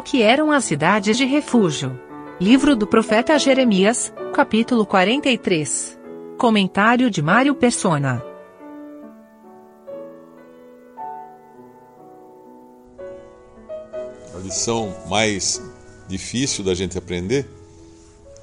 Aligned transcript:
O 0.00 0.02
que 0.02 0.22
eram 0.22 0.50
as 0.50 0.64
cidades 0.64 1.18
de 1.18 1.26
refúgio? 1.26 2.00
Livro 2.40 2.74
do 2.74 2.86
profeta 2.86 3.38
Jeremias, 3.38 4.10
capítulo 4.32 4.86
43. 4.86 5.98
Comentário 6.38 7.10
de 7.10 7.20
Mário 7.20 7.54
Persona. 7.54 8.24
A 14.34 14.38
lição 14.42 14.96
mais 15.06 15.60
difícil 16.08 16.64
da 16.64 16.74
gente 16.74 16.96
aprender 16.96 17.46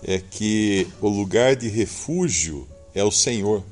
é 0.03 0.19
que 0.19 0.87
o 1.01 1.09
lugar 1.09 1.55
de 1.55 1.69
refúgio 1.69 2.67
é 2.93 3.03
o 3.03 3.09
Senhor. 3.09 3.63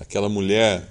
Aquela 0.00 0.30
mulher 0.30 0.88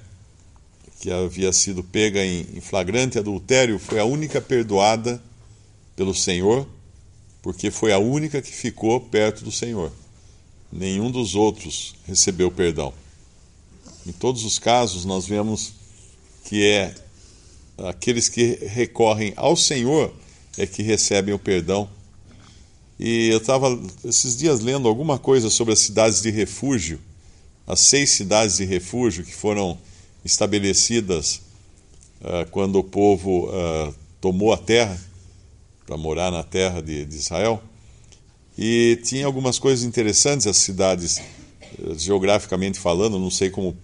que 1.01 1.11
havia 1.11 1.51
sido 1.51 1.83
pega 1.83 2.23
em 2.23 2.61
flagrante 2.61 3.17
adultério 3.17 3.79
foi 3.79 3.99
a 3.99 4.05
única 4.05 4.39
perdoada 4.39 5.21
pelo 5.95 6.13
Senhor, 6.13 6.67
porque 7.41 7.71
foi 7.71 7.91
a 7.91 7.97
única 7.97 8.39
que 8.39 8.51
ficou 8.51 9.01
perto 9.01 9.43
do 9.43 9.51
Senhor. 9.51 9.91
Nenhum 10.71 11.09
dos 11.09 11.33
outros 11.33 11.95
recebeu 12.05 12.51
perdão. 12.51 12.93
Em 14.05 14.11
todos 14.11 14.45
os 14.45 14.59
casos, 14.59 15.03
nós 15.03 15.25
vemos 15.25 15.73
que 16.45 16.67
é 16.67 16.93
aqueles 17.79 18.29
que 18.29 18.59
recorrem 18.67 19.33
ao 19.35 19.55
Senhor 19.55 20.13
é 20.55 20.67
que 20.67 20.83
recebem 20.83 21.33
o 21.33 21.39
perdão. 21.39 21.89
E 22.99 23.29
eu 23.29 23.39
estava 23.39 23.67
esses 24.05 24.37
dias 24.37 24.59
lendo 24.59 24.87
alguma 24.87 25.17
coisa 25.17 25.49
sobre 25.49 25.73
as 25.73 25.79
cidades 25.79 26.21
de 26.21 26.29
refúgio, 26.29 26.99
as 27.65 27.79
seis 27.79 28.11
cidades 28.11 28.57
de 28.57 28.65
refúgio 28.65 29.25
que 29.25 29.33
foram 29.33 29.79
estabelecidas 30.23 31.41
uh, 32.21 32.49
quando 32.51 32.77
o 32.77 32.83
povo 32.83 33.49
uh, 33.49 33.93
tomou 34.19 34.53
a 34.53 34.57
terra 34.57 34.99
para 35.85 35.97
morar 35.97 36.31
na 36.31 36.43
terra 36.43 36.81
de, 36.81 37.05
de, 37.05 37.15
Israel. 37.15 37.61
E 38.57 38.99
tinha 39.03 39.25
algumas 39.25 39.57
coisas 39.57 39.83
interessantes 39.83 40.47
as 40.47 40.57
cidades, 40.57 41.19
uh, 41.79 41.97
geograficamente 41.97 42.79
falando, 42.79 43.19
não 43.19 43.31
sei 43.31 43.49
como 43.49 43.75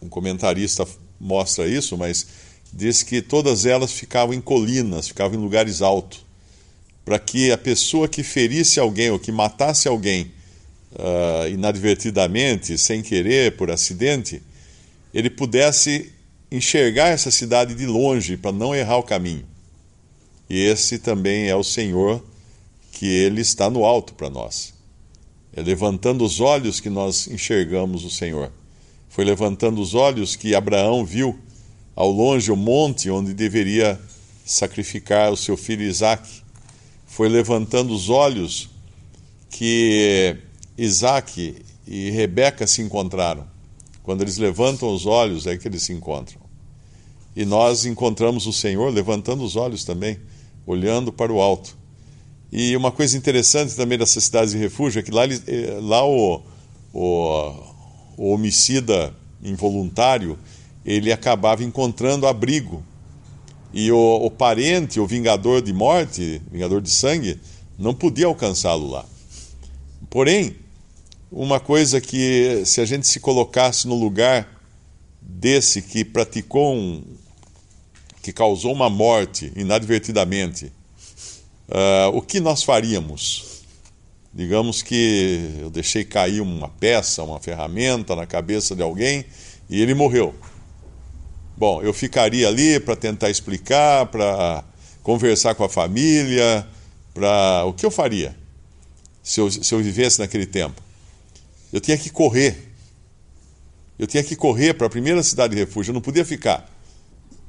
um 0.00 0.08
comentarista 0.08 0.86
mostra 1.20 1.66
isso, 1.66 1.96
mas 1.96 2.26
diz 2.72 3.02
que 3.02 3.20
todas 3.20 3.66
elas 3.66 3.92
ficavam 3.92 4.34
em 4.34 4.40
colinas, 4.40 5.08
ficavam 5.08 5.38
em 5.38 5.42
lugares 5.42 5.82
altos, 5.82 6.24
para 7.04 7.18
que 7.18 7.50
a 7.50 7.58
pessoa 7.58 8.06
que 8.06 8.22
ferisse 8.22 8.78
alguém 8.78 9.10
ou 9.10 9.18
que 9.18 9.32
matasse 9.32 9.88
alguém 9.88 10.30
uh, 10.92 11.48
inadvertidamente, 11.48 12.76
sem 12.78 13.02
querer, 13.02 13.56
por 13.56 13.70
acidente, 13.70 14.42
ele 15.18 15.28
pudesse 15.28 16.12
enxergar 16.48 17.08
essa 17.08 17.28
cidade 17.28 17.74
de 17.74 17.84
longe 17.86 18.36
para 18.36 18.52
não 18.52 18.72
errar 18.72 18.98
o 18.98 19.02
caminho. 19.02 19.44
E 20.48 20.56
esse 20.60 20.96
também 20.96 21.48
é 21.48 21.56
o 21.56 21.64
Senhor 21.64 22.24
que 22.92 23.04
ele 23.04 23.40
está 23.40 23.68
no 23.68 23.84
alto 23.84 24.14
para 24.14 24.30
nós. 24.30 24.72
É 25.52 25.60
levantando 25.60 26.24
os 26.24 26.38
olhos 26.38 26.78
que 26.78 26.88
nós 26.88 27.26
enxergamos 27.26 28.04
o 28.04 28.10
Senhor. 28.10 28.52
Foi 29.08 29.24
levantando 29.24 29.80
os 29.80 29.92
olhos 29.92 30.36
que 30.36 30.54
Abraão 30.54 31.04
viu 31.04 31.36
ao 31.96 32.12
longe 32.12 32.52
o 32.52 32.56
monte 32.56 33.10
onde 33.10 33.34
deveria 33.34 34.00
sacrificar 34.44 35.32
o 35.32 35.36
seu 35.36 35.56
filho 35.56 35.82
Isaque. 35.82 36.42
Foi 37.08 37.28
levantando 37.28 37.92
os 37.92 38.08
olhos 38.08 38.70
que 39.50 40.36
Isaque 40.78 41.56
e 41.88 42.08
Rebeca 42.10 42.68
se 42.68 42.82
encontraram. 42.82 43.57
Quando 44.02 44.22
eles 44.22 44.38
levantam 44.38 44.92
os 44.94 45.06
olhos, 45.06 45.46
é 45.46 45.56
que 45.56 45.68
eles 45.68 45.82
se 45.82 45.92
encontram. 45.92 46.40
E 47.36 47.44
nós 47.44 47.84
encontramos 47.84 48.46
o 48.46 48.52
Senhor 48.52 48.92
levantando 48.92 49.44
os 49.44 49.54
olhos 49.54 49.84
também, 49.84 50.18
olhando 50.66 51.12
para 51.12 51.32
o 51.32 51.40
alto. 51.40 51.76
E 52.50 52.74
uma 52.76 52.90
coisa 52.90 53.16
interessante 53.16 53.76
também 53.76 53.98
dessas 53.98 54.24
cidades 54.24 54.52
de 54.52 54.58
refúgio 54.58 55.00
é 55.00 55.02
que 55.02 55.10
lá, 55.10 55.24
eh, 55.26 55.78
lá 55.80 56.04
o, 56.06 56.42
o, 56.92 57.52
o 58.16 58.32
homicida 58.32 59.14
involuntário 59.42 60.38
ele 60.84 61.12
acabava 61.12 61.62
encontrando 61.62 62.26
abrigo. 62.26 62.82
E 63.72 63.92
o, 63.92 64.24
o 64.24 64.30
parente, 64.30 64.98
o 64.98 65.06
vingador 65.06 65.60
de 65.60 65.72
morte, 65.72 66.40
vingador 66.50 66.80
de 66.80 66.90
sangue, 66.90 67.38
não 67.78 67.94
podia 67.94 68.26
alcançá-lo 68.26 68.88
lá. 68.88 69.04
Porém, 70.08 70.56
uma 71.30 71.60
coisa 71.60 72.00
que, 72.00 72.62
se 72.64 72.80
a 72.80 72.84
gente 72.84 73.06
se 73.06 73.20
colocasse 73.20 73.86
no 73.86 73.94
lugar 73.94 74.48
desse 75.20 75.82
que 75.82 76.04
praticou 76.04 76.74
um. 76.74 77.04
que 78.22 78.32
causou 78.32 78.72
uma 78.72 78.88
morte 78.88 79.52
inadvertidamente, 79.54 80.72
uh, 81.68 82.08
o 82.14 82.22
que 82.22 82.40
nós 82.40 82.62
faríamos? 82.62 83.62
Digamos 84.32 84.82
que 84.82 85.56
eu 85.60 85.70
deixei 85.70 86.04
cair 86.04 86.40
uma 86.40 86.68
peça, 86.68 87.22
uma 87.22 87.40
ferramenta 87.40 88.14
na 88.14 88.26
cabeça 88.26 88.74
de 88.74 88.82
alguém 88.82 89.24
e 89.68 89.80
ele 89.80 89.94
morreu. 89.94 90.34
Bom, 91.56 91.82
eu 91.82 91.92
ficaria 91.92 92.46
ali 92.46 92.78
para 92.78 92.94
tentar 92.94 93.30
explicar, 93.30 94.06
para 94.06 94.64
conversar 95.02 95.54
com 95.54 95.64
a 95.64 95.68
família, 95.68 96.66
para. 97.12 97.64
O 97.66 97.72
que 97.72 97.84
eu 97.84 97.90
faria 97.90 98.36
se 99.22 99.40
eu, 99.40 99.50
se 99.50 99.74
eu 99.74 99.78
vivesse 99.80 100.20
naquele 100.20 100.46
tempo? 100.46 100.87
Eu 101.72 101.80
tinha 101.80 101.98
que 101.98 102.10
correr. 102.10 102.68
Eu 103.98 104.06
tinha 104.06 104.22
que 104.22 104.36
correr 104.36 104.74
para 104.74 104.86
a 104.86 104.90
primeira 104.90 105.22
cidade 105.22 105.54
de 105.54 105.60
refúgio, 105.60 105.90
eu 105.90 105.94
não 105.94 106.00
podia 106.00 106.24
ficar, 106.24 106.70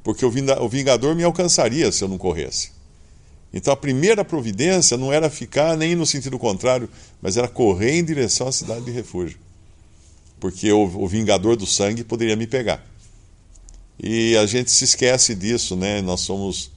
porque 0.03 0.25
o 0.25 0.69
vingador 0.69 1.15
me 1.15 1.23
alcançaria 1.23 1.91
se 1.91 2.03
eu 2.03 2.07
não 2.07 2.17
corresse. 2.17 2.71
Então 3.53 3.71
a 3.71 3.77
primeira 3.77 4.25
providência 4.25 4.97
não 4.97 5.13
era 5.13 5.29
ficar 5.29 5.77
nem 5.77 5.95
no 5.95 6.05
sentido 6.05 6.39
contrário, 6.39 6.89
mas 7.21 7.37
era 7.37 7.47
correr 7.47 7.97
em 7.97 8.03
direção 8.03 8.47
à 8.47 8.51
cidade 8.51 8.85
de 8.85 8.91
refúgio, 8.91 9.37
porque 10.39 10.71
o, 10.71 11.07
vingador 11.07 11.55
do 11.55 11.67
sangue 11.67 12.03
poderia 12.03 12.35
me 12.35 12.47
pegar. 12.47 12.83
E 14.01 14.35
a 14.37 14.45
gente 14.45 14.71
se 14.71 14.85
esquece 14.85 15.35
disso, 15.35 15.75
né? 15.75 16.01
Nós 16.01 16.21
somos 16.21 16.71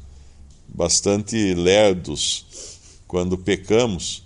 bastante 0.68 1.54
lerdos 1.54 2.78
quando 3.06 3.38
pecamos 3.38 4.24